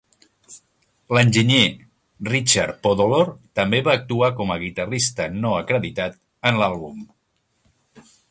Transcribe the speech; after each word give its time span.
L'enginyer 1.15 1.65
Richard 2.29 2.79
Podolor 2.87 3.27
també 3.61 3.81
va 3.89 3.93
actuar 3.99 4.31
com 4.41 4.55
a 4.55 4.59
guitarrista 4.65 5.29
no 5.45 5.53
acreditat 5.61 6.19
en 6.51 6.61
l'àlbum. 6.63 7.07